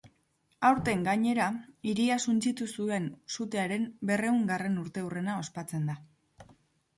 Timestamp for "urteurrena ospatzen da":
4.87-5.99